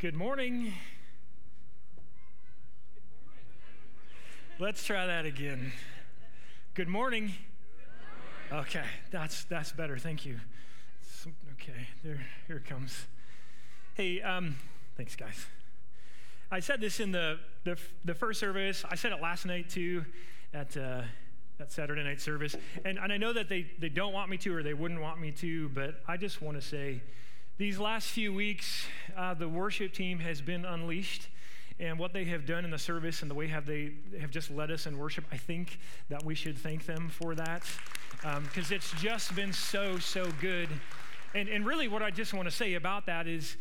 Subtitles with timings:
[0.00, 0.72] Good morning.
[4.58, 5.72] Let's try that again.
[6.72, 7.34] Good morning.
[8.50, 9.98] Okay, that's that's better.
[9.98, 10.40] Thank you.
[11.52, 13.08] Okay, there here it comes.
[13.92, 14.56] Hey, um,
[14.96, 15.44] thanks, guys.
[16.50, 17.76] I said this in the, the
[18.06, 18.86] the first service.
[18.90, 20.06] I said it last night too,
[20.54, 21.02] at uh,
[21.58, 22.56] that Saturday night service.
[22.86, 25.20] And and I know that they they don't want me to or they wouldn't want
[25.20, 27.02] me to, but I just want to say
[27.60, 31.28] these last few weeks, uh, the worship team has been unleashed.
[31.78, 34.50] And what they have done in the service and the way have they have just
[34.50, 35.78] led us in worship, I think
[36.08, 37.62] that we should thank them for that
[38.44, 40.70] because um, it's just been so, so good.
[41.34, 43.58] And, and really, what I just want to say about that is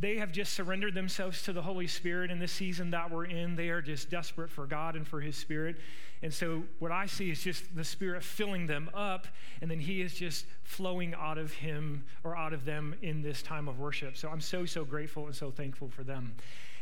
[0.00, 3.56] they have just surrendered themselves to the Holy Spirit in this season that we're in.
[3.56, 5.76] They are just desperate for God and for His Spirit.
[6.22, 9.26] And so, what I see is just the Spirit filling them up,
[9.60, 13.42] and then He is just flowing out of Him or out of them in this
[13.42, 14.16] time of worship.
[14.16, 16.34] So, I'm so, so grateful and so thankful for them.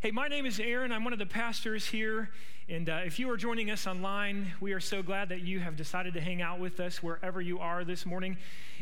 [0.03, 0.93] Hey, my name is Aaron.
[0.93, 2.31] I'm one of the pastors here.
[2.69, 5.77] And uh, if you are joining us online, we are so glad that you have
[5.77, 8.39] decided to hang out with us wherever you are this morning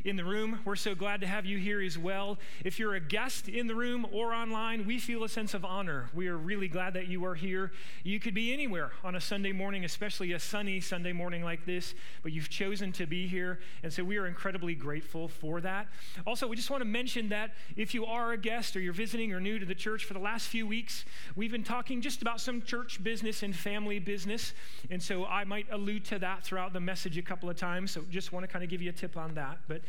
[0.06, 0.60] in the room.
[0.64, 2.38] We're so glad to have you here as well.
[2.64, 6.08] If you're a guest in the room or online, we feel a sense of honor.
[6.14, 7.72] We are really glad that you are here.
[8.05, 11.94] You could be anywhere on a Sunday morning, especially a sunny Sunday morning like this,
[12.22, 13.60] but you've chosen to be here.
[13.82, 15.88] And so we are incredibly grateful for that.
[16.27, 19.34] Also, we just want to mention that if you are a guest or you're visiting
[19.34, 21.05] or new to the church for the last few weeks,
[21.36, 24.55] we've been talking just about some church business and family family business.
[24.91, 27.91] And so I might allude to that throughout the message a couple of times.
[27.91, 29.58] So just want to kind of give you a tip on that.
[29.67, 29.80] But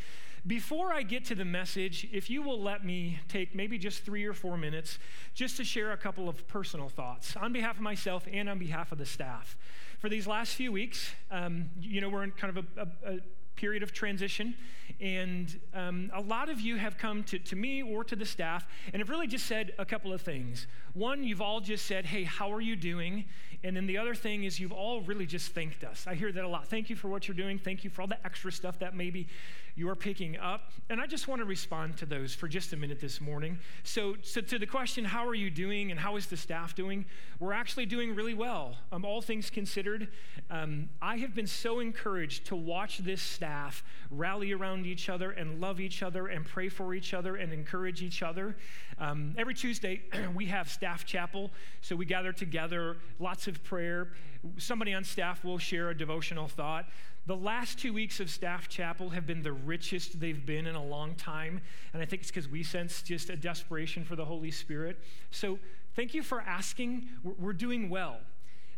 [0.47, 4.25] before I get to the message, if you will let me take maybe just three
[4.25, 4.97] or four minutes
[5.35, 8.91] just to share a couple of personal thoughts on behalf of myself and on behalf
[8.91, 9.55] of the staff.
[9.99, 13.19] For these last few weeks, um, you know, we're in kind of a, a, a
[13.55, 14.55] period of transition.
[15.01, 18.67] And um, a lot of you have come to, to me or to the staff
[18.93, 20.67] and have really just said a couple of things.
[20.93, 23.25] One, you've all just said, Hey, how are you doing?
[23.63, 26.05] And then the other thing is, you've all really just thanked us.
[26.07, 26.67] I hear that a lot.
[26.67, 27.57] Thank you for what you're doing.
[27.57, 29.27] Thank you for all the extra stuff that maybe
[29.75, 30.71] you're picking up.
[30.89, 33.57] And I just want to respond to those for just a minute this morning.
[33.83, 37.05] So, so to the question, how are you doing and how is the staff doing?
[37.39, 38.75] We're actually doing really well.
[38.91, 40.09] Um, all things considered,
[40.51, 45.59] um, I have been so encouraged to watch this staff rally around each other and
[45.59, 48.55] love each other and pray for each other and encourage each other.
[48.99, 50.03] Um, every Tuesday,
[50.35, 51.49] we have staff chapel.
[51.81, 54.09] So we gather together, lots of of prayer.
[54.57, 56.85] Somebody on staff will share a devotional thought.
[57.27, 60.83] The last two weeks of staff chapel have been the richest they've been in a
[60.83, 61.59] long time.
[61.93, 64.99] And I think it's because we sense just a desperation for the Holy Spirit.
[65.31, 65.57] So
[65.95, 67.09] thank you for asking.
[67.23, 68.17] We're doing well.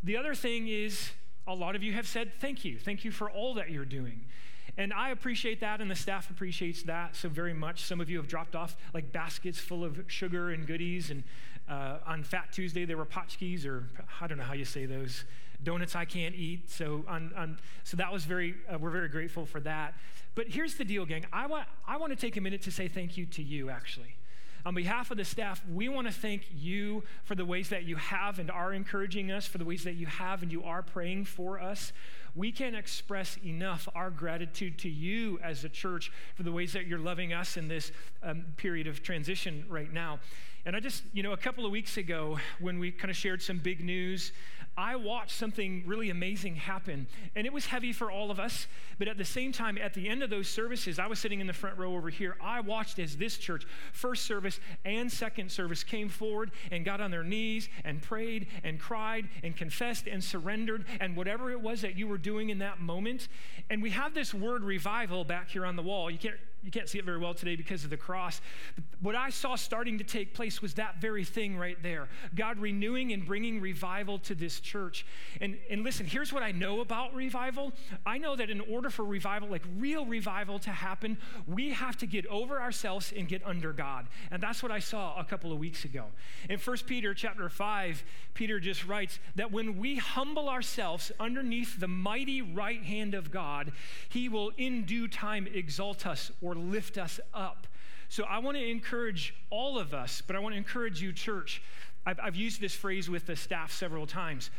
[0.03, 1.11] The other thing is,
[1.47, 2.77] a lot of you have said thank you.
[2.77, 4.25] Thank you for all that you're doing.
[4.77, 7.83] And I appreciate that, and the staff appreciates that so very much.
[7.83, 11.23] Some of you have dropped off like baskets full of sugar and goodies, and
[11.67, 13.89] uh, on Fat Tuesday, there were paczkis, or
[14.21, 15.25] I don't know how you say those,
[15.63, 16.69] donuts I can't eat.
[16.69, 19.93] So, on, on so that was very, uh, we're very grateful for that.
[20.35, 21.25] But here's the deal, gang.
[21.33, 24.15] I want, I want to take a minute to say thank you to you, actually.
[24.65, 27.95] On behalf of the staff, we want to thank you for the ways that you
[27.95, 31.25] have and are encouraging us, for the ways that you have and you are praying
[31.25, 31.93] for us
[32.37, 36.85] we can't express enough our gratitude to you as a church for the ways that
[36.85, 37.91] you're loving us in this
[38.21, 40.19] um, period of transition right now.
[40.67, 43.41] And I just, you know, a couple of weeks ago when we kind of shared
[43.41, 44.33] some big news,
[44.75, 47.07] I watched something really amazing happen.
[47.37, 48.67] And it was heavy for all of us.
[48.99, 51.47] But at the same time, at the end of those services, I was sitting in
[51.47, 52.35] the front row over here.
[52.41, 57.11] I watched as this church, first service and second service, came forward and got on
[57.11, 61.97] their knees and prayed and cried and confessed and surrendered and whatever it was that
[61.97, 63.29] you were doing in that moment.
[63.69, 66.11] And we have this word revival back here on the wall.
[66.11, 68.41] You can't you can't see it very well today because of the cross.
[68.99, 73.13] What I saw starting to take place was that very thing right there God renewing
[73.13, 75.05] and bringing revival to this church.
[75.39, 77.73] And, and listen, here's what I know about revival
[78.05, 82.07] I know that in order for revival, like real revival to happen, we have to
[82.07, 84.07] get over ourselves and get under God.
[84.31, 86.05] And that's what I saw a couple of weeks ago.
[86.49, 91.87] In 1 Peter chapter 5, Peter just writes that when we humble ourselves underneath the
[91.87, 93.71] mighty right hand of God,
[94.09, 97.67] he will in due time exalt us or lift us up.
[98.09, 101.61] So I want to encourage all of us, but I want to encourage you, church.
[102.05, 104.49] I've, I've used this phrase with the staff several times.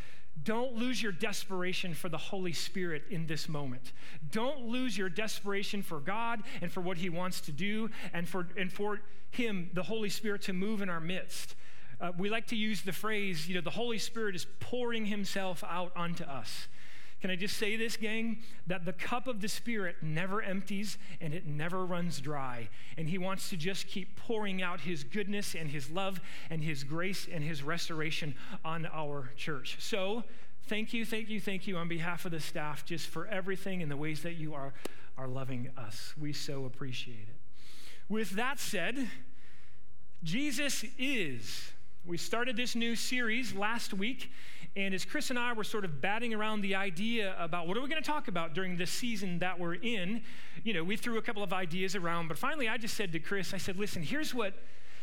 [0.44, 3.92] Don't lose your desperation for the Holy Spirit in this moment.
[4.30, 8.46] Don't lose your desperation for God and for what He wants to do and for,
[8.56, 9.00] and for
[9.30, 11.54] Him, the Holy Spirit, to move in our midst.
[12.00, 15.64] Uh, we like to use the phrase, you know, the Holy Spirit is pouring Himself
[15.68, 16.68] out onto us.
[17.20, 18.38] Can I just say this, gang?
[18.66, 22.68] That the cup of the Spirit never empties and it never runs dry.
[22.96, 26.84] And He wants to just keep pouring out His goodness and His love and His
[26.84, 28.34] grace and His restoration
[28.64, 29.78] on our church.
[29.80, 30.22] So,
[30.68, 33.90] thank you, thank you, thank you on behalf of the staff just for everything and
[33.90, 34.72] the ways that you are,
[35.16, 36.14] are loving us.
[36.20, 37.36] We so appreciate it.
[38.08, 39.08] With that said,
[40.22, 41.72] Jesus is.
[42.04, 44.30] We started this new series last week,
[44.78, 47.82] and as Chris and I were sort of batting around the idea about what are
[47.82, 50.22] we going to talk about during this season that we're in,
[50.62, 53.18] you know, we threw a couple of ideas around, but finally I just said to
[53.18, 54.54] Chris, I said, listen, here's what,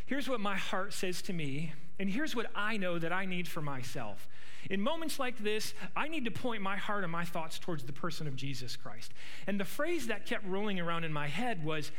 [0.06, 3.46] here's what my heart says to me, and here's what I know that I need
[3.46, 4.26] for myself.
[4.70, 7.92] In moments like this, I need to point my heart and my thoughts towards the
[7.92, 9.12] person of Jesus Christ.
[9.46, 11.92] And the phrase that kept rolling around in my head was,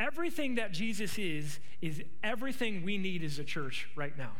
[0.00, 4.32] everything that Jesus is, is everything we need as a church right now.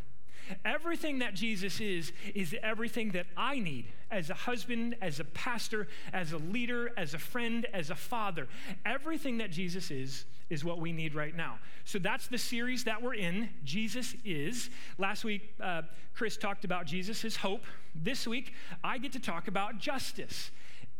[0.64, 5.88] Everything that Jesus is, is everything that I need as a husband, as a pastor,
[6.12, 8.48] as a leader, as a friend, as a father.
[8.84, 11.58] Everything that Jesus is, is what we need right now.
[11.84, 13.48] So that's the series that we're in.
[13.64, 14.70] Jesus is.
[14.98, 15.82] Last week, uh,
[16.14, 17.64] Chris talked about Jesus hope.
[17.94, 20.50] This week, I get to talk about justice.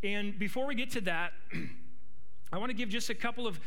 [0.03, 1.33] And before we get to that,
[2.53, 3.61] I want to give just a couple of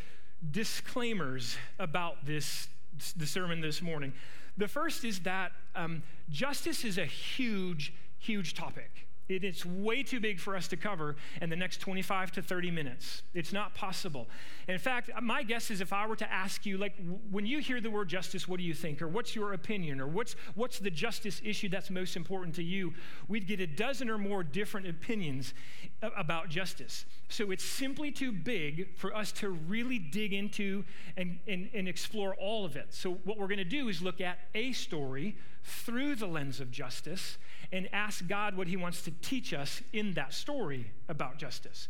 [0.51, 2.67] disclaimers about this
[3.15, 4.13] the sermon this morning.
[4.57, 9.07] The first is that um, justice is a huge, huge topic.
[9.29, 12.71] It is way too big for us to cover in the next 25 to 30
[12.71, 13.23] minutes.
[13.33, 14.27] It's not possible.
[14.67, 16.93] In fact, my guess is if I were to ask you, like,
[17.31, 19.01] when you hear the word justice, what do you think?
[19.01, 20.01] Or what's your opinion?
[20.01, 22.93] Or what's, what's the justice issue that's most important to you?
[23.29, 25.53] We'd get a dozen or more different opinions
[26.01, 27.05] about justice.
[27.29, 30.83] So it's simply too big for us to really dig into
[31.15, 32.87] and, and, and explore all of it.
[32.93, 36.71] So what we're going to do is look at a story through the lens of
[36.71, 37.37] justice
[37.73, 41.89] and ask God what He wants to teach us in that story about justice.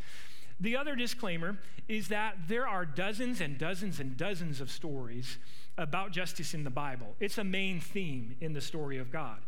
[0.60, 1.58] The other disclaimer
[1.90, 5.38] is that there are dozens and dozens and dozens of stories
[5.78, 7.16] about justice in the Bible.
[7.20, 9.40] It's a main theme in the story of God.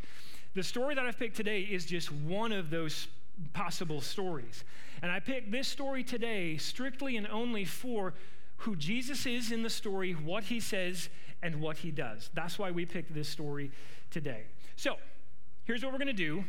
[0.56, 3.08] The story that I've picked today is just one of those
[3.54, 4.66] possible stories.
[5.02, 8.14] And I picked this story today strictly and only for
[8.58, 11.10] who Jesus is in the story, what he says,
[11.42, 12.30] and what he does.
[12.34, 13.72] That's why we picked this story
[14.10, 14.44] today.
[14.76, 14.96] So,
[15.66, 16.44] here's what we're going to do.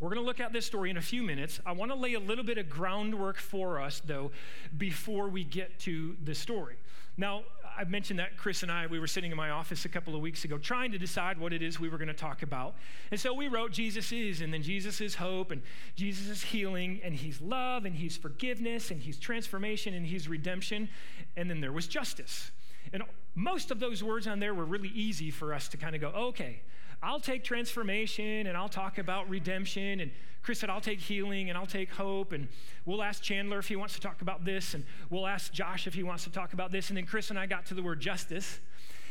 [0.00, 1.60] We're going to look at this story in a few minutes.
[1.66, 4.30] I want to lay a little bit of groundwork for us, though,
[4.78, 6.76] before we get to the story.
[7.18, 7.42] Now,
[7.76, 10.22] I mentioned that Chris and I, we were sitting in my office a couple of
[10.22, 12.76] weeks ago trying to decide what it is we were going to talk about.
[13.10, 15.60] And so we wrote Jesus is, and then Jesus is hope, and
[15.96, 20.88] Jesus is healing, and he's love, and he's forgiveness, and he's transformation, and he's redemption.
[21.36, 22.50] And then there was justice.
[22.92, 23.02] And
[23.34, 26.08] most of those words on there were really easy for us to kind of go,
[26.08, 26.62] okay,
[27.02, 30.00] I'll take transformation and I'll talk about redemption.
[30.00, 30.10] And
[30.42, 32.32] Chris said, I'll take healing and I'll take hope.
[32.32, 32.48] And
[32.84, 34.74] we'll ask Chandler if he wants to talk about this.
[34.74, 36.88] And we'll ask Josh if he wants to talk about this.
[36.88, 38.60] And then Chris and I got to the word justice.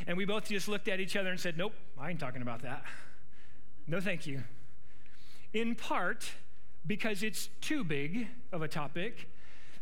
[0.07, 2.61] And we both just looked at each other and said, Nope, I ain't talking about
[2.61, 2.83] that.
[3.87, 4.43] No, thank you.
[5.53, 6.31] In part
[6.85, 9.29] because it's too big of a topic,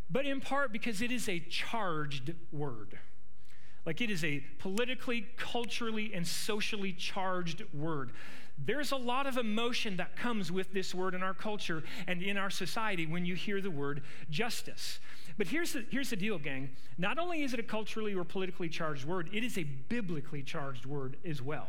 [0.10, 2.98] but in part because it is a charged word.
[3.88, 8.12] Like it is a politically, culturally, and socially charged word.
[8.58, 12.38] There's a lot of emotion that comes with this word in our culture and in
[12.38, 15.00] our society when you hear the word justice.
[15.38, 16.72] But here's the, here's the deal, gang.
[16.98, 20.86] Not only is it a culturally or politically charged word, it is a biblically charged
[20.86, 21.68] word as well.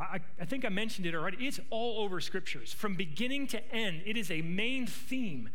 [0.00, 1.46] I, I, think I mentioned it already.
[1.46, 2.72] It's all over scriptures.
[2.72, 5.50] From beginning to end, it is a main theme.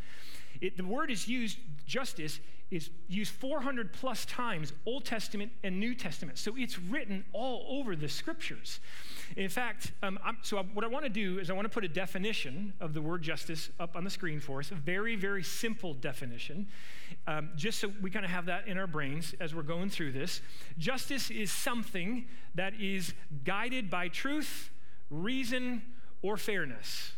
[0.61, 2.39] It, the word is used, justice,
[2.71, 6.37] is used 400 plus times, Old Testament and New Testament.
[6.37, 8.79] So it's written all over the scriptures.
[9.35, 11.87] In fact, um, so what I want to do is I want to put a
[11.87, 15.95] definition of the word justice up on the screen for us, a very, very simple
[15.95, 16.67] definition,
[17.25, 20.11] um, just so we kind of have that in our brains as we're going through
[20.11, 20.41] this.
[20.77, 23.13] Justice is something that is
[23.45, 24.69] guided by truth,
[25.09, 25.81] reason,
[26.21, 27.13] or fairness.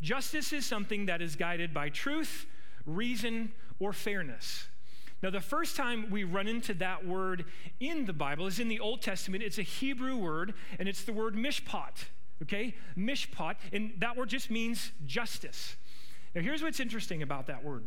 [0.00, 2.46] Justice is something that is guided by truth,
[2.86, 4.68] reason, or fairness.
[5.22, 7.44] Now, the first time we run into that word
[7.78, 9.42] in the Bible is in the Old Testament.
[9.44, 12.06] It's a Hebrew word, and it's the word mishpat,
[12.42, 12.74] okay?
[12.98, 15.76] Mishpat, and that word just means justice.
[16.34, 17.84] Now, here's what's interesting about that word.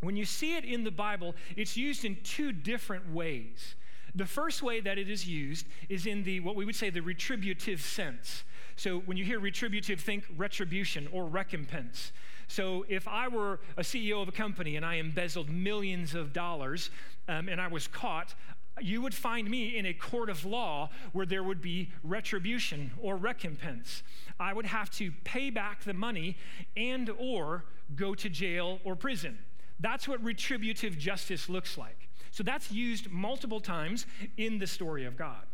[0.00, 3.76] When you see it in the Bible, it's used in two different ways.
[4.14, 7.00] The first way that it is used is in the what we would say the
[7.00, 8.44] retributive sense.
[8.76, 12.12] So when you hear retributive, think retribution or recompense.
[12.48, 16.90] So if I were a CEO of a company and I embezzled millions of dollars
[17.28, 18.34] um, and I was caught,
[18.80, 23.16] you would find me in a court of law where there would be retribution or
[23.16, 24.02] recompense.
[24.38, 26.36] I would have to pay back the money
[26.76, 29.38] and or go to jail or prison.
[29.80, 32.08] That's what retributive justice looks like.
[32.30, 35.44] So that's used multiple times in the story of God.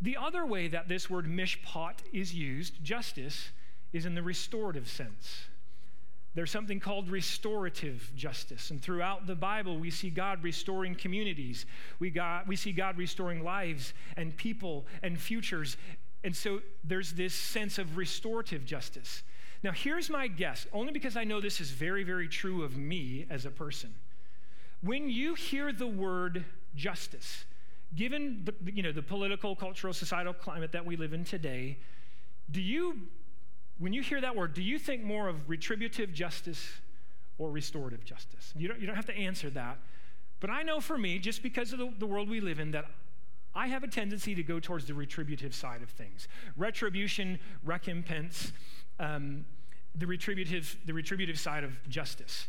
[0.00, 3.50] The other way that this word mishpat is used, justice,
[3.92, 5.46] is in the restorative sense.
[6.38, 8.70] There's something called restorative justice.
[8.70, 11.66] And throughout the Bible, we see God restoring communities.
[11.98, 15.76] We, got, we see God restoring lives and people and futures.
[16.22, 19.24] And so there's this sense of restorative justice.
[19.64, 23.26] Now, here's my guess, only because I know this is very, very true of me
[23.28, 23.92] as a person.
[24.80, 26.44] When you hear the word
[26.76, 27.46] justice,
[27.96, 31.78] given the, you know, the political, cultural, societal climate that we live in today,
[32.48, 33.08] do you
[33.78, 36.66] when you hear that word, do you think more of retributive justice
[37.38, 38.52] or restorative justice?
[38.56, 39.78] You don't, you don't have to answer that.
[40.40, 42.86] But I know for me, just because of the, the world we live in, that
[43.54, 46.28] I have a tendency to go towards the retributive side of things.
[46.56, 48.52] Retribution, recompense,
[49.00, 49.44] um,
[49.94, 52.46] the, retributive, the retributive side of justice.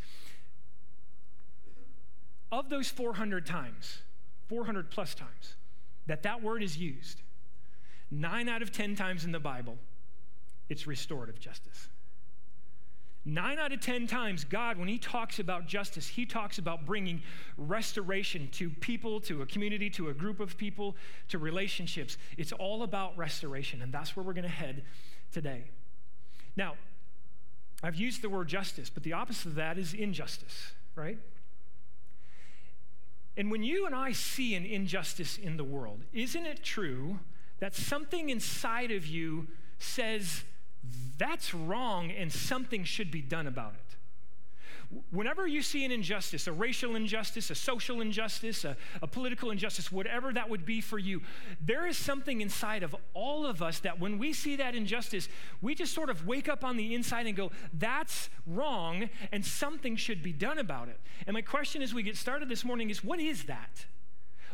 [2.51, 3.99] Of those 400 times,
[4.47, 5.55] 400 plus times,
[6.07, 7.21] that that word is used,
[8.09, 9.77] nine out of 10 times in the Bible,
[10.69, 11.89] it's restorative justice.
[13.25, 17.21] Nine out of 10 times, God, when He talks about justice, He talks about bringing
[17.57, 20.95] restoration to people, to a community, to a group of people,
[21.27, 22.17] to relationships.
[22.37, 24.83] It's all about restoration, and that's where we're going to head
[25.31, 25.65] today.
[26.55, 26.75] Now,
[27.83, 31.17] I've used the word justice, but the opposite of that is injustice, right?
[33.37, 37.19] And when you and I see an injustice in the world, isn't it true
[37.59, 39.47] that something inside of you
[39.77, 40.43] says,
[41.17, 43.89] that's wrong and something should be done about it.
[45.11, 49.91] Whenever you see an injustice, a racial injustice, a social injustice, a, a, political injustice,
[49.91, 51.21] whatever that would be for you,
[51.61, 55.29] there is something inside of all of us that when we see that injustice,
[55.61, 59.95] we just sort of wake up on the inside and go, that's wrong and something
[59.95, 60.99] should be done about it.
[61.27, 63.85] And my question as we get started this morning is what is that?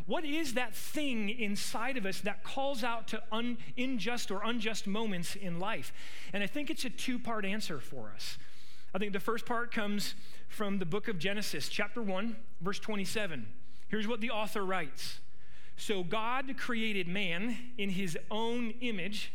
[0.05, 4.85] What is that thing inside of us that calls out to un, unjust or unjust
[4.85, 5.91] moments in life?
[6.31, 8.37] And I think it's a two part answer for us.
[8.93, 10.13] I think the first part comes
[10.47, 13.47] from the book of Genesis, chapter 1, verse 27.
[13.87, 15.19] Here's what the author writes
[15.75, 19.33] So God created man in his own image.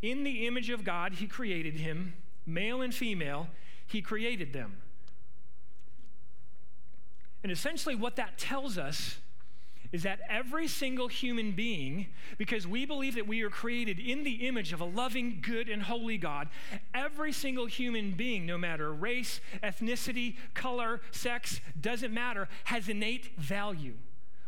[0.00, 3.48] In the image of God, he created him, male and female,
[3.86, 4.76] he created them.
[7.42, 9.18] And essentially, what that tells us
[9.92, 12.06] is that every single human being,
[12.38, 15.82] because we believe that we are created in the image of a loving, good, and
[15.82, 16.48] holy God,
[16.94, 23.94] every single human being, no matter race, ethnicity, color, sex, doesn't matter, has innate value.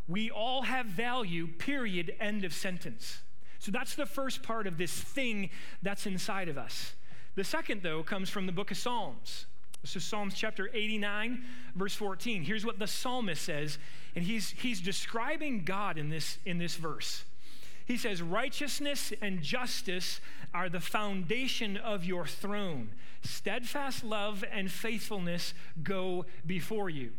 [0.09, 3.21] We all have value, period, end of sentence.
[3.59, 5.51] So that's the first part of this thing
[5.83, 6.95] that's inside of us.
[7.35, 9.47] The second, though, comes from the book of Psalms.
[9.85, 12.43] This is Psalms chapter 89, verse 14.
[12.43, 13.77] Here's what the psalmist says,
[14.17, 17.23] and he's, he's describing God in this, in this verse.
[17.85, 20.23] He says, Righteousness and justice
[20.55, 22.93] are the foundation of your throne.
[23.25, 27.11] Steadfast love and faithfulness go before you.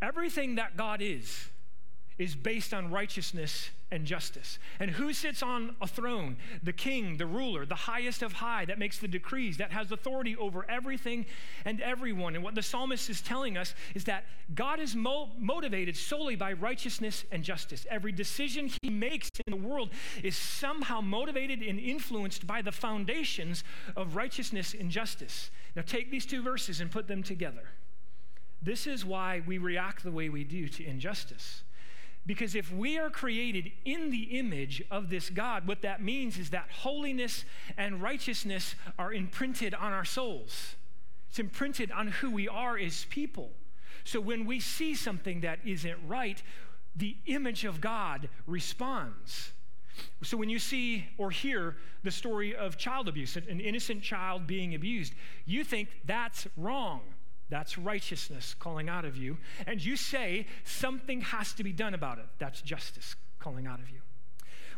[0.00, 1.50] Everything that God is,
[2.16, 4.58] is based on righteousness and justice.
[4.78, 6.36] And who sits on a throne?
[6.62, 10.36] The king, the ruler, the highest of high that makes the decrees, that has authority
[10.36, 11.26] over everything
[11.64, 12.34] and everyone.
[12.34, 16.52] And what the psalmist is telling us is that God is mo- motivated solely by
[16.52, 17.86] righteousness and justice.
[17.90, 19.90] Every decision he makes in the world
[20.22, 23.64] is somehow motivated and influenced by the foundations
[23.96, 25.50] of righteousness and justice.
[25.74, 27.68] Now take these two verses and put them together.
[28.60, 31.62] This is why we react the way we do to injustice.
[32.28, 36.50] Because if we are created in the image of this God, what that means is
[36.50, 37.46] that holiness
[37.78, 40.76] and righteousness are imprinted on our souls.
[41.30, 43.52] It's imprinted on who we are as people.
[44.04, 46.42] So when we see something that isn't right,
[46.94, 49.52] the image of God responds.
[50.22, 54.74] So when you see or hear the story of child abuse, an innocent child being
[54.74, 55.14] abused,
[55.46, 57.00] you think that's wrong.
[57.50, 59.38] That's righteousness calling out of you.
[59.66, 62.26] And you say something has to be done about it.
[62.38, 64.00] That's justice calling out of you.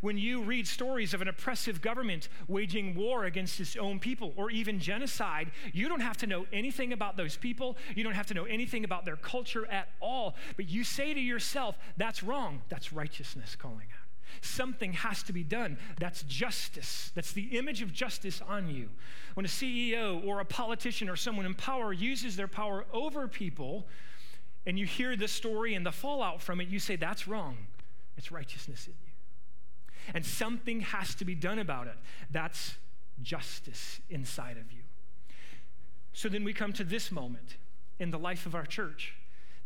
[0.00, 4.50] When you read stories of an oppressive government waging war against its own people or
[4.50, 7.76] even genocide, you don't have to know anything about those people.
[7.94, 10.36] You don't have to know anything about their culture at all.
[10.56, 12.62] But you say to yourself, that's wrong.
[12.70, 14.00] That's righteousness calling out.
[14.40, 15.78] Something has to be done.
[15.99, 17.10] That's justice.
[17.14, 18.88] That's the image of justice on you.
[19.34, 23.87] When a CEO or a politician or someone in power uses their power over people,
[24.66, 27.56] and you hear the story and the fallout from it, you say, That's wrong.
[28.16, 29.12] It's righteousness in you.
[30.14, 31.96] And something has to be done about it.
[32.30, 32.75] That's
[33.22, 34.82] justice inside of you.
[36.12, 37.56] So then we come to this moment
[37.99, 39.14] in the life of our church,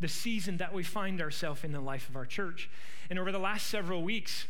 [0.00, 2.68] the season that we find ourselves in the life of our church.
[3.08, 4.46] And over the last several weeks,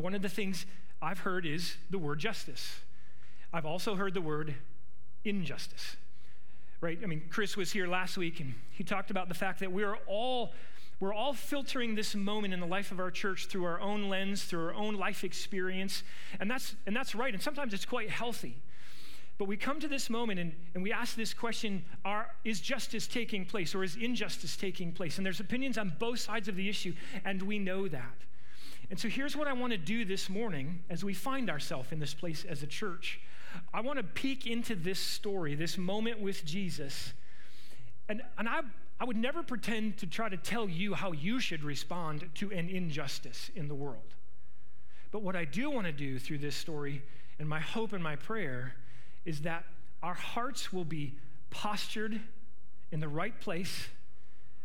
[0.00, 0.66] one of the things
[1.00, 2.80] I've heard is the word justice.
[3.52, 4.54] I've also heard the word
[5.24, 5.96] injustice.
[6.80, 6.98] Right?
[7.02, 9.84] I mean, Chris was here last week and he talked about the fact that we
[9.84, 10.52] are all
[11.02, 14.44] we're all filtering this moment in the life of our church through our own lens,
[14.44, 16.04] through our own life experience.
[16.38, 17.34] And that's, and that's right.
[17.34, 18.54] And sometimes it's quite healthy.
[19.36, 23.08] But we come to this moment and, and we ask this question are, Is justice
[23.08, 25.16] taking place or is injustice taking place?
[25.16, 26.94] And there's opinions on both sides of the issue,
[27.24, 28.14] and we know that.
[28.92, 31.98] And so here's what I want to do this morning as we find ourselves in
[31.98, 33.22] this place as a church.
[33.72, 37.14] I want to peek into this story, this moment with Jesus.
[38.10, 38.60] And, and I,
[39.00, 42.68] I would never pretend to try to tell you how you should respond to an
[42.68, 44.12] injustice in the world.
[45.10, 47.02] But what I do want to do through this story,
[47.38, 48.74] and my hope and my prayer,
[49.24, 49.64] is that
[50.02, 51.14] our hearts will be
[51.48, 52.20] postured
[52.90, 53.88] in the right place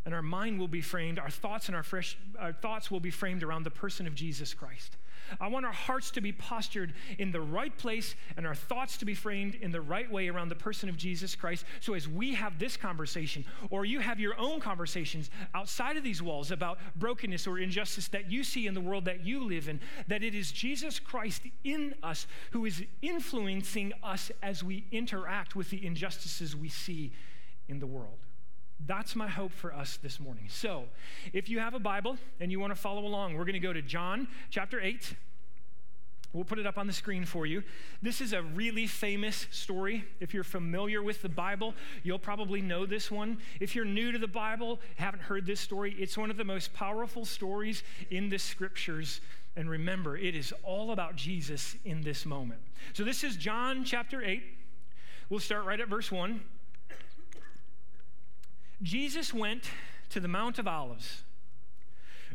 [0.07, 3.11] and our mind will be framed our thoughts and our fresh our thoughts will be
[3.11, 4.95] framed around the person of jesus christ
[5.39, 9.05] I want our hearts to be postured in the right place and our thoughts to
[9.05, 11.65] be framed in the right way around the person of Jesus Christ.
[11.79, 16.21] So, as we have this conversation, or you have your own conversations outside of these
[16.21, 19.79] walls about brokenness or injustice that you see in the world that you live in,
[20.07, 25.69] that it is Jesus Christ in us who is influencing us as we interact with
[25.69, 27.11] the injustices we see
[27.67, 28.26] in the world.
[28.85, 30.45] That's my hope for us this morning.
[30.49, 30.85] So,
[31.33, 33.73] if you have a Bible and you want to follow along, we're going to go
[33.73, 35.15] to John chapter 8.
[36.33, 37.63] We'll put it up on the screen for you.
[38.01, 40.03] This is a really famous story.
[40.19, 43.39] If you're familiar with the Bible, you'll probably know this one.
[43.59, 46.73] If you're new to the Bible, haven't heard this story, it's one of the most
[46.73, 47.81] powerful stories
[48.11, 49.21] in the scriptures.
[49.55, 52.59] And remember, it is all about Jesus in this moment.
[52.93, 54.43] So this is John chapter 8.
[55.29, 56.41] We'll start right at verse 1.
[58.81, 59.69] Jesus went
[60.09, 61.23] to the Mount of Olives.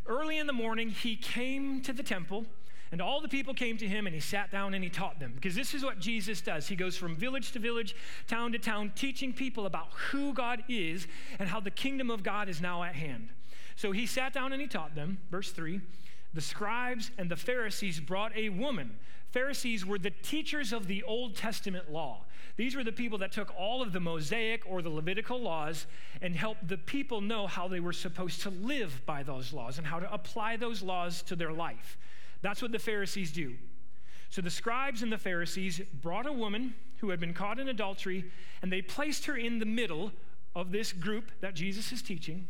[0.06, 2.46] Early in the morning, he came to the temple,
[2.90, 5.32] and all the people came to him, and he sat down and he taught them.
[5.34, 6.66] Because this is what Jesus does.
[6.66, 7.94] He goes from village to village,
[8.26, 11.06] town to town, teaching people about who God is
[11.38, 13.28] and how the kingdom of God is now at hand.
[13.76, 15.18] So he sat down and he taught them.
[15.30, 15.80] Verse 3
[16.34, 18.96] The scribes and the Pharisees brought a woman.
[19.32, 22.24] Pharisees were the teachers of the Old Testament law.
[22.56, 25.86] These were the people that took all of the Mosaic or the Levitical laws
[26.20, 29.86] and helped the people know how they were supposed to live by those laws and
[29.86, 31.96] how to apply those laws to their life.
[32.42, 33.54] That's what the Pharisees do.
[34.28, 38.24] So the scribes and the Pharisees brought a woman who had been caught in adultery,
[38.60, 40.12] and they placed her in the middle
[40.54, 42.46] of this group that Jesus is teaching.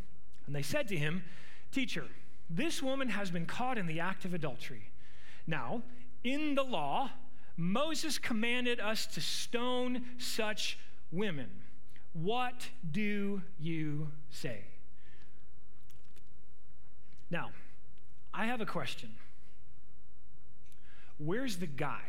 [0.47, 1.23] And they said to him,
[1.71, 2.07] Teacher,
[2.51, 4.91] this woman has been caught in the act of adultery.
[5.47, 5.83] Now,
[6.25, 7.11] in the law,
[7.57, 10.79] Moses commanded us to stone such
[11.11, 11.51] women.
[12.13, 14.61] What do you say?
[17.31, 17.51] Now,
[18.35, 19.11] I have a question.
[21.19, 22.03] Where's the guy?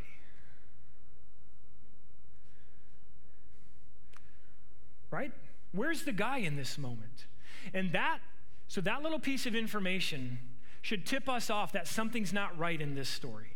[5.12, 5.32] Right?
[5.72, 7.26] Where's the guy in this moment?
[7.74, 8.20] And that,
[8.68, 10.40] so that little piece of information
[10.82, 13.53] should tip us off that something's not right in this story.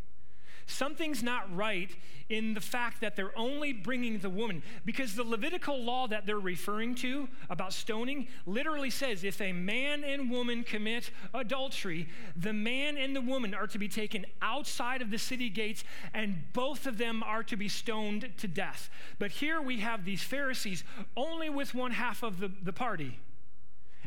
[0.68, 1.90] Something's not right
[2.28, 6.38] in the fact that they're only bringing the woman because the Levitical law that they're
[6.38, 12.98] referring to about stoning literally says if a man and woman commit adultery, the man
[12.98, 16.98] and the woman are to be taken outside of the city gates and both of
[16.98, 18.90] them are to be stoned to death.
[19.20, 20.84] But here we have these Pharisees
[21.16, 23.20] only with one half of the, the party.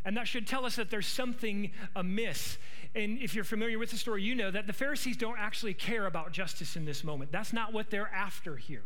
[0.05, 2.59] And that should tell us that there's something amiss.
[2.95, 6.07] And if you're familiar with the story, you know that the Pharisees don't actually care
[6.07, 7.31] about justice in this moment.
[7.31, 8.83] That's not what they're after here.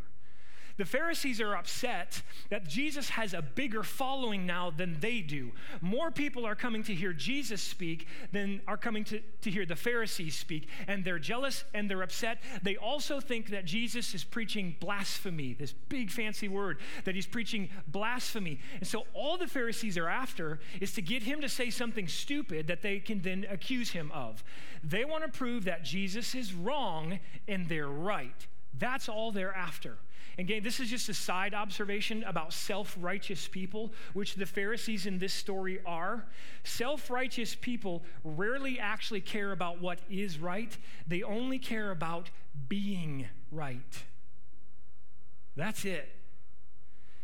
[0.77, 5.51] The Pharisees are upset that Jesus has a bigger following now than they do.
[5.79, 9.75] More people are coming to hear Jesus speak than are coming to, to hear the
[9.75, 10.67] Pharisees speak.
[10.87, 12.41] And they're jealous and they're upset.
[12.61, 17.69] They also think that Jesus is preaching blasphemy, this big fancy word, that he's preaching
[17.87, 18.59] blasphemy.
[18.79, 22.67] And so all the Pharisees are after is to get him to say something stupid
[22.67, 24.43] that they can then accuse him of.
[24.83, 28.45] They want to prove that Jesus is wrong and they're right.
[28.77, 29.97] That's all they're after.
[30.37, 35.17] Again, this is just a side observation about self righteous people, which the Pharisees in
[35.17, 36.25] this story are.
[36.63, 42.29] Self righteous people rarely actually care about what is right, they only care about
[42.67, 44.03] being right.
[45.55, 46.11] That's it.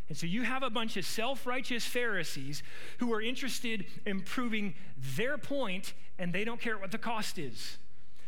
[0.08, 2.64] And so you have a bunch of self righteous Pharisees
[3.00, 4.74] who are interested in proving
[5.18, 7.78] their point and they don't care what the cost is.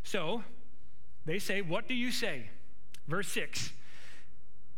[0.03, 0.43] So
[1.25, 2.49] they say, What do you say?
[3.07, 3.71] Verse 6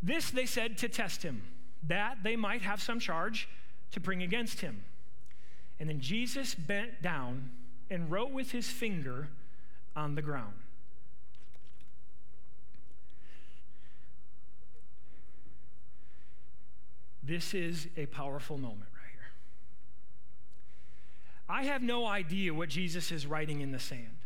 [0.01, 1.41] This they said to test him,
[1.87, 3.47] that they might have some charge
[3.91, 4.83] to bring against him.
[5.79, 7.51] And then Jesus bent down
[7.89, 9.27] and wrote with his finger
[9.95, 10.53] on the ground.
[17.21, 19.31] This is a powerful moment right here.
[21.49, 24.17] I have no idea what Jesus is writing in the sand.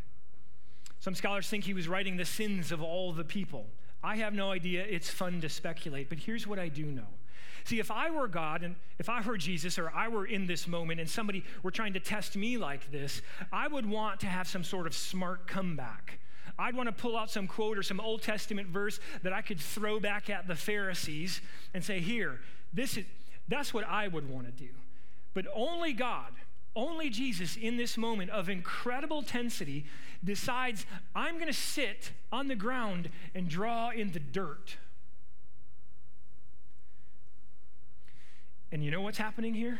[0.99, 3.67] Some scholars think he was writing the sins of all the people.
[4.03, 4.85] I have no idea.
[4.87, 7.07] It's fun to speculate, but here's what I do know.
[7.65, 10.67] See, if I were God and if I were Jesus or I were in this
[10.67, 14.47] moment and somebody were trying to test me like this, I would want to have
[14.47, 16.19] some sort of smart comeback.
[16.57, 19.59] I'd want to pull out some quote or some Old Testament verse that I could
[19.59, 21.41] throw back at the Pharisees
[21.73, 22.39] and say, Here,
[22.73, 23.05] this is,
[23.47, 24.69] that's what I would want to do.
[25.33, 26.31] But only God,
[26.75, 29.85] only Jesus in this moment of incredible tensity
[30.23, 34.77] decides, I'm going to sit on the ground and draw in the dirt.
[38.71, 39.79] And you know what's happening here?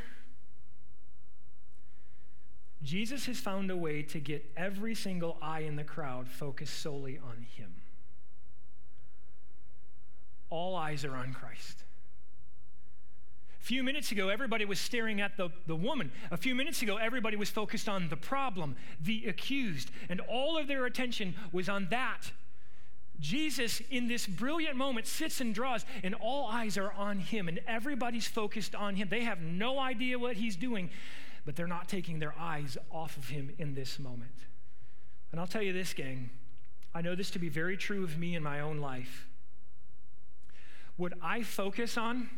[2.82, 7.18] Jesus has found a way to get every single eye in the crowd focused solely
[7.20, 7.76] on him.
[10.50, 11.84] All eyes are on Christ.
[13.60, 16.12] Few minutes ago, everybody was staring at the, the woman.
[16.32, 20.68] A few minutes ago, everybody was focused on the problem, the accused, and all of
[20.68, 22.32] their attention was on that.
[23.20, 27.60] Jesus, in this brilliant moment, sits and draws, and all eyes are on him, and
[27.68, 29.10] everybody's focused on him.
[29.10, 30.90] They have no idea what he's doing,
[31.46, 34.32] but they're not taking their eyes off of him in this moment.
[35.32, 36.30] And I'll tell you this, gang,
[36.96, 39.28] I know this to be very true of me in my own life.
[40.96, 42.30] What I focus on,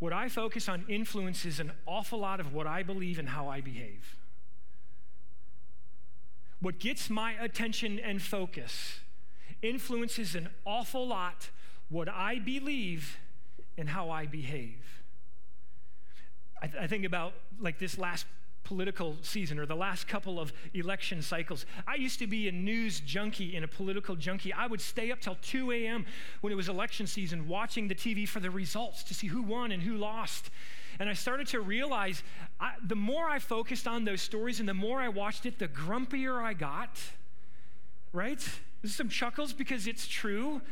[0.00, 3.60] what I focus on influences an awful lot of what I believe and how I
[3.60, 4.16] behave.
[6.60, 9.00] What gets my attention and focus
[9.62, 11.50] influences an awful lot
[11.90, 13.18] what I believe
[13.76, 15.02] and how I behave.
[16.62, 18.26] I, th- I think about like this last
[18.70, 21.66] political season or the last couple of election cycles.
[21.88, 24.52] I used to be a news junkie and a political junkie.
[24.52, 26.06] I would stay up till 2 a.m.
[26.40, 29.72] when it was election season watching the TV for the results to see who won
[29.72, 30.50] and who lost.
[31.00, 32.22] And I started to realize
[32.60, 35.66] I, the more I focused on those stories and the more I watched it, the
[35.66, 36.96] grumpier I got,
[38.12, 38.38] right?
[38.82, 40.62] There's some chuckles because it's true.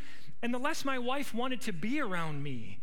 [0.40, 2.78] And the less my wife wanted to be around me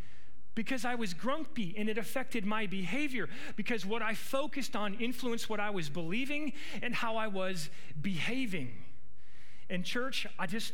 [0.56, 5.48] because I was grumpy and it affected my behavior because what I focused on influenced
[5.48, 7.70] what I was believing and how I was
[8.02, 8.72] behaving.
[9.70, 10.72] And church, I just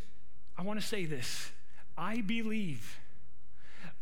[0.56, 1.50] I want to say this.
[1.98, 3.00] I believe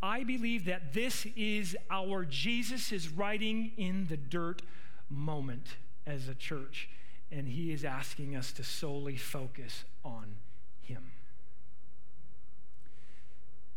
[0.02, 4.62] I believe that this is our Jesus is writing in the dirt
[5.10, 6.88] moment as a church
[7.32, 10.36] and he is asking us to solely focus on
[10.82, 11.12] him.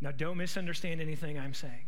[0.02, 1.86] Now, don't misunderstand anything I'm saying.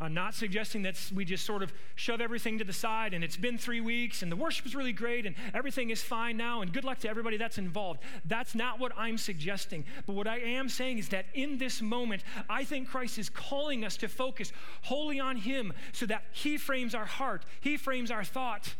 [0.00, 3.36] I'm not suggesting that we just sort of shove everything to the side and it's
[3.36, 6.72] been three weeks and the worship is really great and everything is fine now and
[6.72, 8.00] good luck to everybody that's involved.
[8.24, 9.84] That's not what I'm suggesting.
[10.06, 13.84] But what I am saying is that in this moment, I think Christ is calling
[13.84, 18.24] us to focus wholly on Him so that He frames our heart, He frames our
[18.24, 18.74] thought.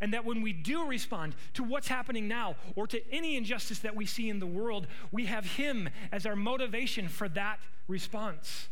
[0.00, 3.94] And that when we do respond to what's happening now or to any injustice that
[3.94, 8.68] we see in the world, we have Him as our motivation for that response.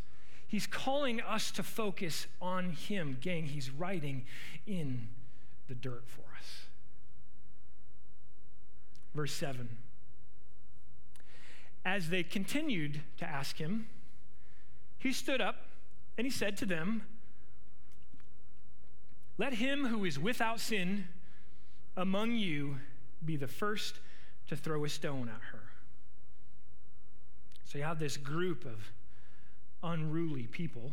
[0.52, 3.16] He's calling us to focus on Him.
[3.22, 4.26] Gang, He's writing
[4.66, 5.08] in
[5.66, 6.66] the dirt for us.
[9.14, 9.66] Verse 7.
[11.86, 13.86] As they continued to ask him,
[14.98, 15.56] he stood up
[16.18, 17.02] and he said to them,
[19.38, 21.06] Let him who is without sin
[21.96, 22.76] among you
[23.24, 24.00] be the first
[24.48, 25.62] to throw a stone at her.
[27.64, 28.92] So you have this group of
[29.82, 30.92] unruly people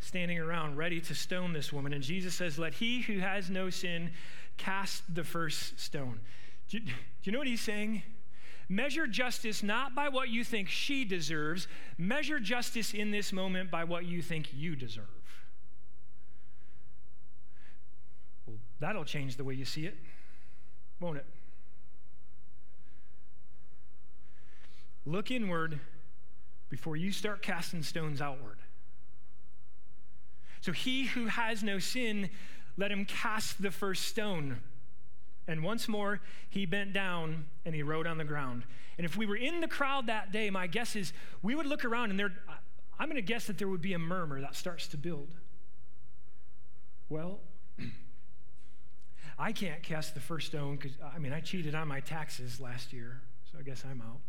[0.00, 1.92] standing around ready to stone this woman.
[1.92, 4.10] And Jesus says, Let he who has no sin
[4.56, 6.20] cast the first stone.
[6.68, 6.92] Do you, do
[7.24, 8.02] you know what he's saying?
[8.68, 11.66] Measure justice not by what you think she deserves,
[11.98, 15.08] measure justice in this moment by what you think you deserve.
[18.46, 19.96] Well, that'll change the way you see it,
[21.00, 21.26] won't it?
[25.04, 25.80] Look inward
[26.70, 28.56] before you start casting stones outward.
[30.60, 32.30] So he who has no sin,
[32.76, 34.60] let him cast the first stone.
[35.48, 38.62] And once more, he bent down and he wrote on the ground.
[38.96, 41.84] And if we were in the crowd that day, my guess is we would look
[41.84, 42.32] around and there,
[42.98, 45.34] I'm going to guess that there would be a murmur that starts to build.
[47.08, 47.40] Well,
[49.38, 52.92] I can't cast the first stone because, I mean, I cheated on my taxes last
[52.92, 54.20] year, so I guess I'm out.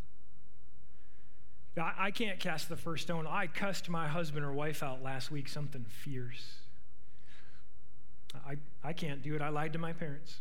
[1.76, 3.26] I, I can't cast the first stone.
[3.26, 6.54] I cussed my husband or wife out last week, something fierce.
[8.46, 9.42] I, I can't do it.
[9.42, 10.40] I lied to my parents.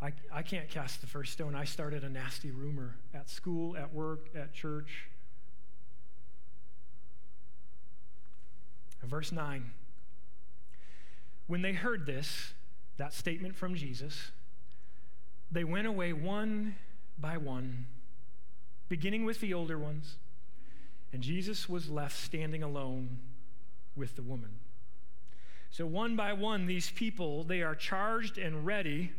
[0.00, 1.54] I, I can't cast the first stone.
[1.54, 5.08] I started a nasty rumor at school, at work, at church.
[9.02, 9.70] Verse 9.
[11.46, 12.52] When they heard this,
[12.98, 14.32] that statement from Jesus,
[15.50, 16.74] they went away one
[17.18, 17.86] by one,
[18.88, 20.16] beginning with the older ones,
[21.12, 23.18] and Jesus was left standing alone
[23.94, 24.50] with the woman.
[25.70, 29.12] So, one by one, these people, they are charged and ready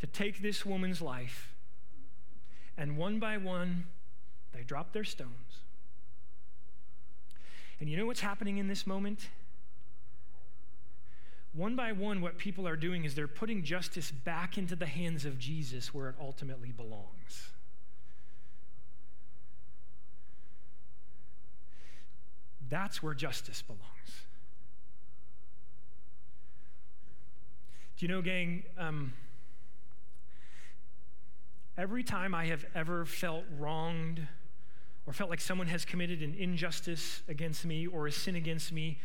[0.00, 1.54] to take this woman's life.
[2.76, 3.84] And one by one,
[4.52, 5.60] they drop their stones.
[7.80, 9.28] And you know what's happening in this moment?
[11.52, 15.24] One by one, what people are doing is they're putting justice back into the hands
[15.24, 17.50] of Jesus where it ultimately belongs.
[22.74, 23.84] That's where justice belongs.
[27.96, 28.64] Do you know, gang?
[28.76, 29.12] Um,
[31.78, 34.26] every time I have ever felt wronged
[35.06, 38.98] or felt like someone has committed an injustice against me or a sin against me,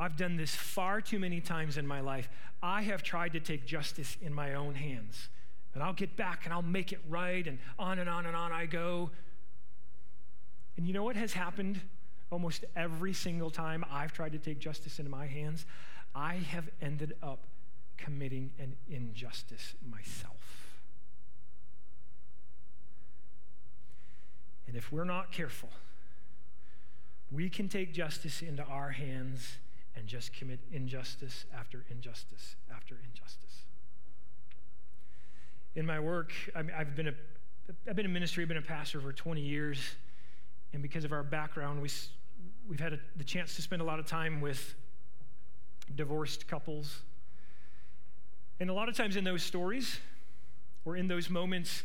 [0.00, 2.28] I've done this far too many times in my life.
[2.60, 5.28] I have tried to take justice in my own hands.
[5.74, 8.50] And I'll get back and I'll make it right, and on and on and on
[8.50, 9.12] I go.
[10.76, 11.80] And you know what has happened
[12.30, 15.66] almost every single time I've tried to take justice into my hands?
[16.14, 17.40] I have ended up
[17.96, 20.36] committing an injustice myself.
[24.66, 25.70] And if we're not careful,
[27.30, 29.58] we can take justice into our hands
[29.96, 33.64] and just commit injustice after injustice after injustice.
[35.74, 37.14] In my work, I've been a,
[37.88, 39.96] I've been in ministry, I've been a pastor for 20 years,
[40.72, 41.90] and because of our background, we,
[42.68, 44.74] we've had a, the chance to spend a lot of time with
[45.94, 47.00] divorced couples.
[48.60, 50.00] And a lot of times in those stories,
[50.84, 51.82] or in those moments,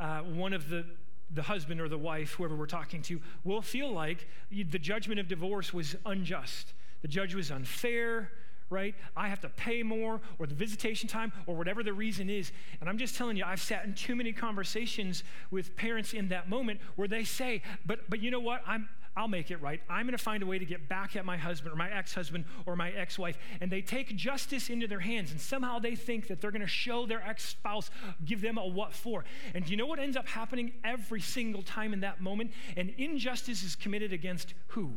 [0.00, 0.84] uh, one of the
[1.30, 5.28] the husband or the wife, whoever we're talking to, will feel like the judgment of
[5.28, 6.72] divorce was unjust.
[7.02, 8.32] The judge was unfair,
[8.70, 8.94] right?
[9.16, 12.52] I have to pay more, or the visitation time, or whatever the reason is.
[12.80, 16.48] And I'm just telling you, I've sat in too many conversations with parents in that
[16.48, 18.62] moment where they say, but, but you know what?
[18.66, 19.80] I'm, I'll make it right.
[19.88, 22.14] I'm going to find a way to get back at my husband or my ex
[22.14, 23.36] husband or my ex wife.
[23.60, 26.68] And they take justice into their hands, and somehow they think that they're going to
[26.68, 27.90] show their ex spouse,
[28.24, 29.24] give them a what for.
[29.54, 32.52] And do you know what ends up happening every single time in that moment?
[32.76, 34.92] An injustice is committed against who?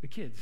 [0.00, 0.40] The kids.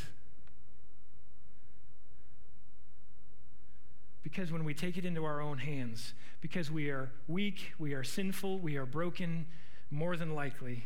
[4.22, 8.04] Because when we take it into our own hands, because we are weak, we are
[8.04, 9.46] sinful, we are broken,
[9.90, 10.84] more than likely,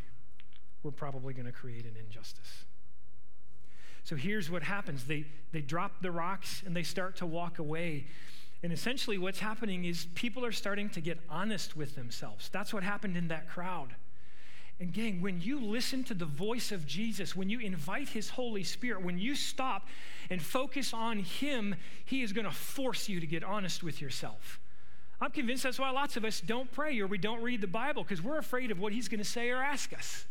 [0.82, 2.64] we're probably going to create an injustice.
[4.04, 8.06] So here's what happens they, they drop the rocks and they start to walk away.
[8.62, 12.48] And essentially, what's happening is people are starting to get honest with themselves.
[12.50, 13.94] That's what happened in that crowd.
[14.80, 18.64] And, gang, when you listen to the voice of Jesus, when you invite His Holy
[18.64, 19.86] Spirit, when you stop
[20.30, 24.60] and focus on Him, He is going to force you to get honest with yourself.
[25.20, 28.02] I'm convinced that's why lots of us don't pray or we don't read the Bible
[28.02, 30.26] because we're afraid of what He's going to say or ask us.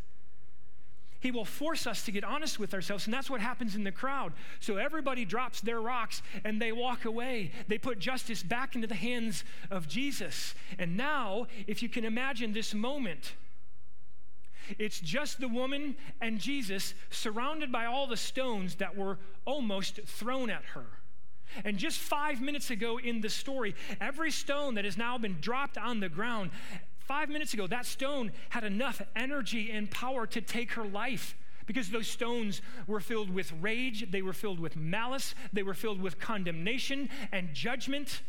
[1.21, 3.93] He will force us to get honest with ourselves, and that's what happens in the
[3.93, 4.33] crowd.
[4.59, 7.51] So everybody drops their rocks and they walk away.
[7.69, 10.53] They put justice back into the hands of Jesus.
[10.77, 13.35] And now, if you can imagine this moment,
[14.77, 20.49] it's just the woman and Jesus surrounded by all the stones that were almost thrown
[20.49, 20.85] at her.
[21.63, 25.77] And just five minutes ago in the story, every stone that has now been dropped
[25.77, 26.49] on the ground
[27.03, 31.89] Five minutes ago, that stone had enough energy and power to take her life because
[31.89, 36.19] those stones were filled with rage, they were filled with malice, they were filled with
[36.19, 38.21] condemnation and judgment.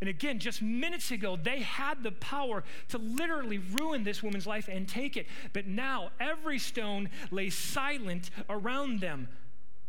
[0.00, 4.68] And again, just minutes ago, they had the power to literally ruin this woman's life
[4.68, 5.26] and take it.
[5.52, 9.28] But now every stone lay silent around them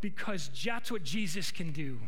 [0.02, 2.00] because that's what Jesus can do.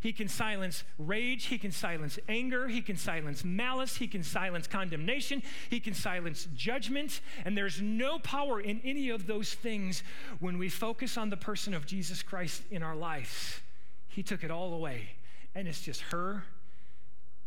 [0.00, 1.46] He can silence rage.
[1.46, 2.68] He can silence anger.
[2.68, 3.96] He can silence malice.
[3.96, 5.42] He can silence condemnation.
[5.68, 7.20] He can silence judgment.
[7.44, 10.02] And there's no power in any of those things
[10.38, 13.60] when we focus on the person of Jesus Christ in our lives.
[14.08, 15.10] He took it all away.
[15.54, 16.44] And it's just her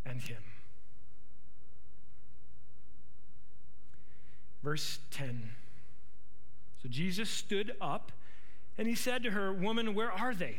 [0.06, 0.42] and him.
[4.62, 5.50] Verse 10
[6.82, 8.12] So Jesus stood up
[8.78, 10.56] and he said to her, Woman, where are they?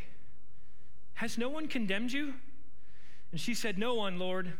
[1.15, 2.34] Has no one condemned you?
[3.31, 4.53] And she said, No one, Lord.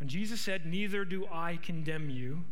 [0.00, 2.44] And Jesus said, Neither do I condemn you.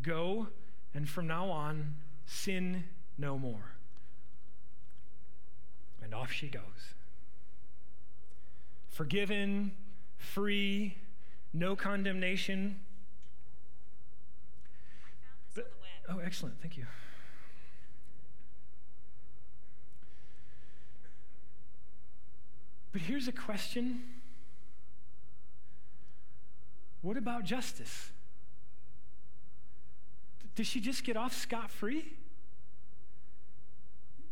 [0.00, 0.48] Go,
[0.94, 1.94] and from now on,
[2.26, 2.84] sin
[3.18, 3.72] no more.
[6.02, 6.62] And off she goes.
[8.88, 9.72] Forgiven,
[10.22, 10.96] free,
[11.52, 12.78] no condemnation.
[15.54, 15.72] But,
[16.08, 16.60] oh, excellent.
[16.60, 16.86] Thank you.
[22.92, 24.02] But here's a question
[27.00, 28.10] What about justice?
[30.54, 32.12] Does she just get off scot free?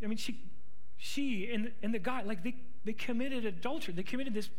[0.03, 0.38] I mean, she,
[0.98, 3.94] she and, and the guy, like they, they committed adultery.
[3.94, 4.50] They committed this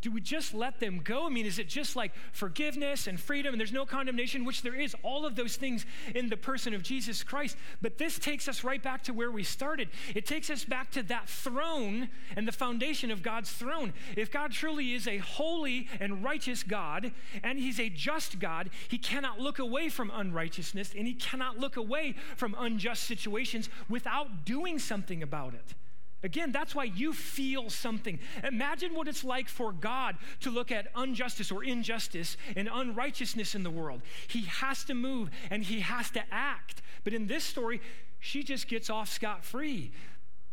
[0.00, 1.26] do we just let them go?
[1.26, 4.74] I mean, is it just like forgiveness and freedom and there's no condemnation, which there
[4.74, 7.56] is all of those things in the person of Jesus Christ?
[7.80, 9.88] But this takes us right back to where we started.
[10.14, 13.92] It takes us back to that throne and the foundation of God's throne.
[14.16, 18.98] If God truly is a holy and righteous God and he's a just God, he
[18.98, 24.78] cannot look away from unrighteousness and he cannot look away from unjust situations without doing
[24.78, 25.74] something about it.
[26.22, 28.18] Again, that's why you feel something.
[28.42, 33.62] Imagine what it's like for God to look at injustice or injustice and unrighteousness in
[33.62, 34.02] the world.
[34.26, 36.82] He has to move and he has to act.
[37.04, 37.80] But in this story,
[38.18, 39.92] she just gets off scot free.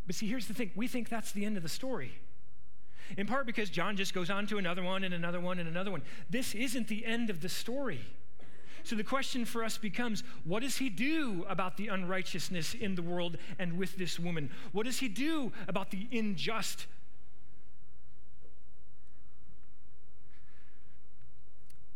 [0.06, 2.12] But see, here's the thing we think that's the end of the story.
[3.18, 5.92] In part because John just goes on to another one and another one and another
[5.92, 6.04] one.
[6.30, 8.02] This isn't the end of the story.
[8.86, 13.02] So the question for us becomes what does he do about the unrighteousness in the
[13.02, 14.52] world and with this woman?
[14.74, 16.86] What does he do about the unjust?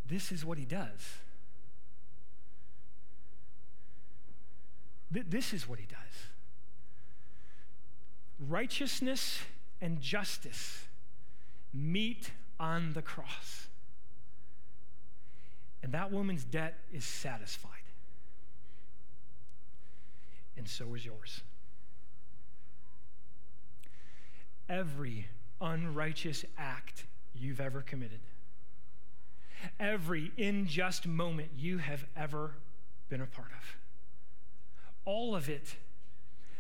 [0.08, 1.20] This is what he does.
[5.12, 6.00] This is what he does.
[8.40, 9.42] Righteousness
[9.80, 10.88] and justice
[11.72, 13.69] meet on the cross.
[15.82, 17.72] And that woman's debt is satisfied.
[20.58, 21.42] And so is yours.
[24.68, 25.28] Every
[25.62, 28.20] unrighteous act you've ever committed,
[29.80, 32.52] every unjust moment you have ever
[33.10, 33.78] been a part of,
[35.06, 35.76] all of it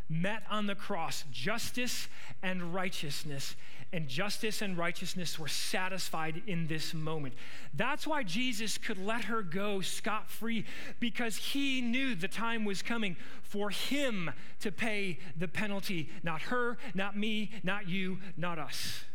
[0.10, 2.08] met on the cross justice
[2.42, 3.56] and righteousness,
[3.94, 7.34] and justice and righteousness were satisfied in this moment.
[7.74, 10.66] That's why Jesus could let her go scot free,
[11.00, 16.10] because he knew the time was coming for him to pay the penalty.
[16.24, 19.06] Not her, not me, not you, not us.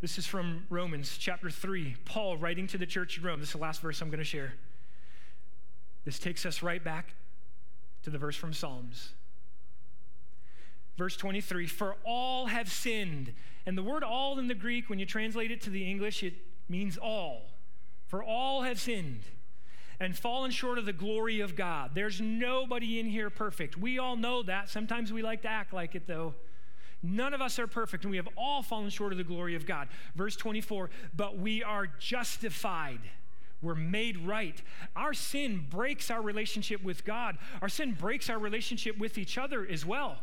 [0.00, 1.96] This is from Romans chapter 3.
[2.06, 3.40] Paul writing to the church in Rome.
[3.40, 4.54] This is the last verse I'm going to share.
[6.06, 7.14] This takes us right back
[8.02, 9.14] to the verse from Psalms.
[10.96, 13.32] Verse 23 For all have sinned.
[13.66, 16.34] And the word all in the Greek, when you translate it to the English, it
[16.68, 17.42] means all.
[18.06, 19.22] For all have sinned
[20.00, 21.90] and fallen short of the glory of God.
[21.94, 23.76] There's nobody in here perfect.
[23.76, 24.70] We all know that.
[24.70, 26.34] Sometimes we like to act like it, though.
[27.02, 29.66] None of us are perfect, and we have all fallen short of the glory of
[29.66, 29.88] God.
[30.14, 33.00] Verse 24, but we are justified
[33.62, 34.60] we're made right.
[34.96, 37.36] Our sin breaks our relationship with God.
[37.60, 40.18] Our sin breaks our relationship with each other as well.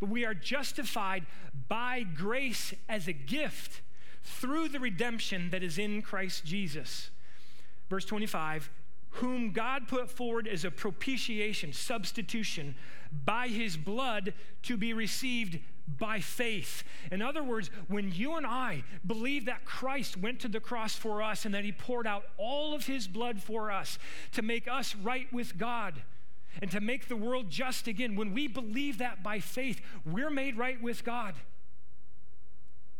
[0.00, 1.26] But we are justified
[1.68, 3.80] by grace as a gift
[4.22, 7.10] through the redemption that is in Christ Jesus.
[7.88, 8.70] Verse 25,
[9.16, 12.74] whom God put forward as a propitiation, substitution,
[13.24, 16.84] by his blood to be received by faith.
[17.10, 21.22] In other words, when you and I believe that Christ went to the cross for
[21.22, 23.98] us and that he poured out all of his blood for us
[24.32, 26.02] to make us right with God
[26.60, 30.56] and to make the world just again, when we believe that by faith, we're made
[30.56, 31.34] right with God.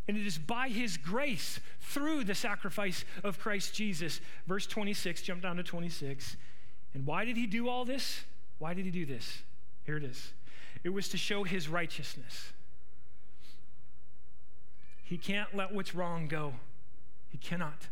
[0.09, 4.21] And it is by his grace through the sacrifice of Christ Jesus.
[4.47, 6.37] Verse 26, jump down to 26.
[6.95, 8.25] And why did he do all this?
[8.59, 9.43] Why did he do this?
[9.85, 10.33] Here it is.
[10.83, 12.53] It was to show his righteousness.
[15.13, 16.55] He can't let what's wrong go.
[17.29, 17.89] He cannot.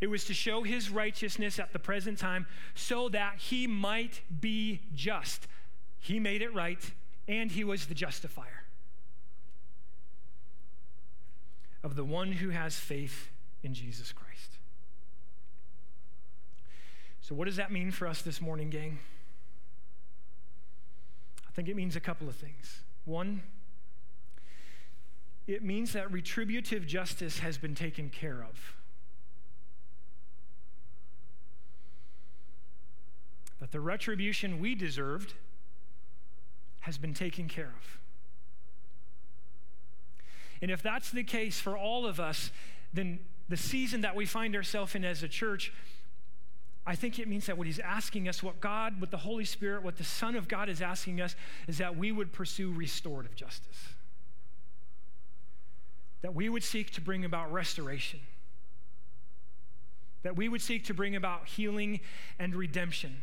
[0.00, 4.80] It was to show his righteousness at the present time so that he might be
[4.92, 5.46] just.
[6.00, 6.80] He made it right,
[7.28, 8.64] and he was the justifier
[11.84, 13.28] of the one who has faith
[13.62, 14.58] in Jesus Christ.
[17.20, 18.98] So, what does that mean for us this morning, gang?
[21.48, 22.80] I think it means a couple of things.
[23.04, 23.42] One,
[25.46, 28.76] it means that retributive justice has been taken care of.
[33.60, 35.34] that the retribution we deserved
[36.80, 37.98] has been taken care of.
[40.62, 42.50] And if that's the case for all of us,
[42.92, 43.18] then
[43.48, 45.72] the season that we find ourselves in as a church,
[46.86, 49.82] I think it means that what he's asking us, what God, what the Holy Spirit,
[49.82, 51.34] what the Son of God is asking us,
[51.66, 53.95] is that we would pursue restorative justice.
[56.22, 58.20] That we would seek to bring about restoration.
[60.22, 62.00] That we would seek to bring about healing
[62.38, 63.22] and redemption.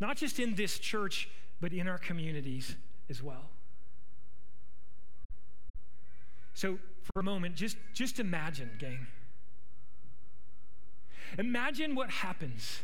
[0.00, 1.28] Not just in this church,
[1.60, 2.74] but in our communities
[3.08, 3.50] as well.
[6.54, 9.06] So, for a moment, just, just imagine, gang.
[11.38, 12.80] Imagine what happens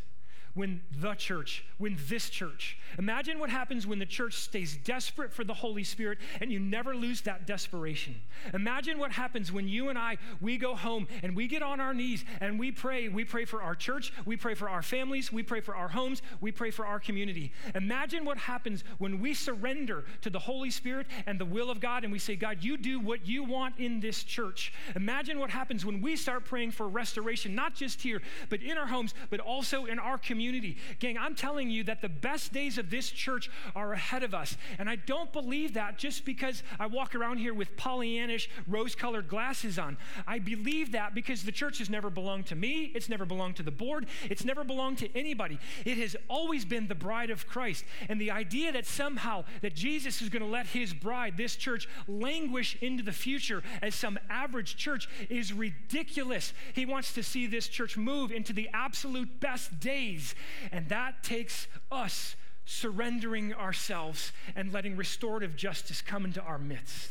[0.54, 5.44] when the church, when this church, imagine what happens when the church stays desperate for
[5.44, 8.14] the Holy Spirit and you never lose that desperation.
[8.54, 11.94] Imagine what happens when you and I, we go home and we get on our
[11.94, 13.08] knees and we pray.
[13.08, 16.22] We pray for our church, we pray for our families, we pray for our homes,
[16.40, 17.52] we pray for our community.
[17.74, 22.04] Imagine what happens when we surrender to the Holy Spirit and the will of God
[22.04, 24.72] and we say, God, you do what you want in this church.
[24.96, 28.86] Imagine what happens when we start praying for restoration, not just here, but in our
[28.86, 30.76] homes, but also in our community community.
[31.00, 34.56] Gang, I'm telling you that the best days of this church are ahead of us.
[34.78, 39.26] And I don't believe that just because I walk around here with Pollyannish rose colored
[39.26, 39.96] glasses on.
[40.28, 43.64] I believe that because the church has never belonged to me, it's never belonged to
[43.64, 45.58] the board, it's never belonged to anybody.
[45.84, 47.84] It has always been the bride of Christ.
[48.08, 51.88] And the idea that somehow that Jesus is going to let his bride, this church,
[52.06, 56.52] languish into the future as some average church is ridiculous.
[56.74, 60.27] He wants to see this church move into the absolute best days
[60.72, 62.36] and that takes us
[62.68, 67.10] surrendering ourselves and letting restorative justice come into our midst.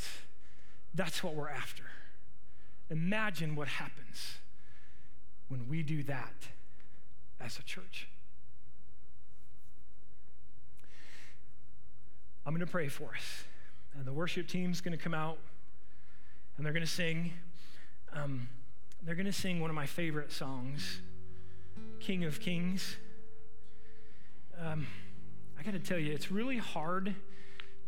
[0.94, 1.84] That's what we're after.
[2.92, 4.38] Imagine what happens
[5.50, 6.36] when we do that
[7.42, 8.08] as a church.
[12.46, 13.44] I'm going to pray for us.
[13.96, 15.40] And the worship team's going to come out
[16.56, 17.34] and they're going to sing.
[18.14, 18.48] Um,
[19.02, 21.02] they're going to sing one of my favorite songs,
[22.00, 22.98] King of Kings
[24.60, 24.88] um,
[25.60, 27.14] I got to tell you, it's really hard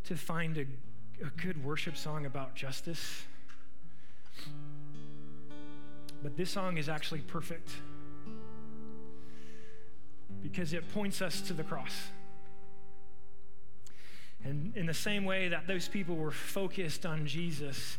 [0.05, 0.65] to find a,
[1.25, 3.23] a good worship song about justice.
[6.21, 7.69] But this song is actually perfect
[10.41, 11.93] because it points us to the cross.
[14.43, 17.97] And in the same way that those people were focused on Jesus,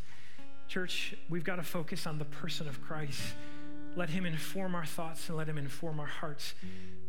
[0.69, 3.21] church, we've got to focus on the person of Christ.
[3.97, 6.55] Let him inform our thoughts and let him inform our hearts.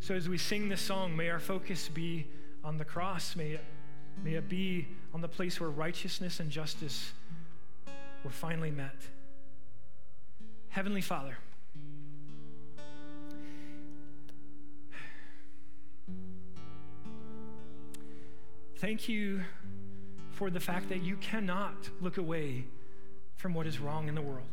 [0.02, 2.26] So as we sing this song, may our focus be
[2.64, 3.36] on the cross.
[3.36, 3.64] May it,
[4.24, 7.14] may it be on the place where righteousness and justice
[8.24, 8.96] were finally met.
[10.70, 11.38] Heavenly Father,
[18.78, 19.42] thank you
[20.32, 22.66] for the fact that you cannot look away
[23.38, 24.48] from what is wrong in the world.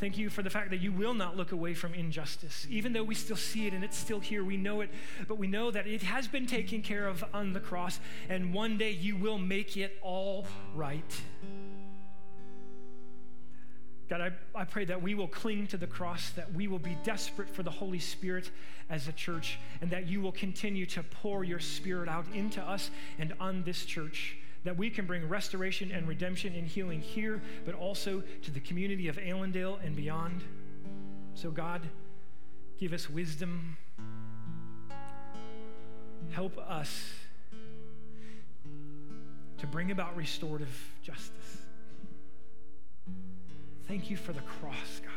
[0.00, 2.68] Thank you for the fact that you will not look away from injustice.
[2.70, 4.90] Even though we still see it and it's still here, we know it,
[5.26, 8.78] but we know that it has been taken care of on the cross, and one
[8.78, 11.20] day you will make it all right.
[14.08, 16.96] God, I, I pray that we will cling to the cross, that we will be
[17.02, 18.50] desperate for the Holy Spirit
[18.88, 22.90] as a church, and that you will continue to pour your Spirit out into us
[23.18, 27.74] and on this church that we can bring restoration and redemption and healing here, but
[27.74, 30.42] also to the community of Allendale and beyond.
[31.34, 31.82] So, God,
[32.78, 33.76] give us wisdom.
[36.30, 37.12] Help us
[39.58, 40.68] to bring about restorative
[41.02, 41.58] justice.
[43.86, 45.12] Thank you for the cross, God.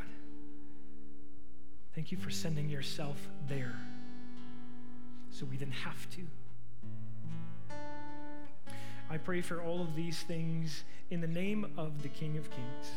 [1.93, 3.17] Thank you for sending yourself
[3.49, 3.75] there
[5.29, 6.21] so we didn't have to.
[9.11, 12.91] I pray for all of these things in the name of the King of Kings.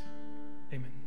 [0.73, 1.04] Amen.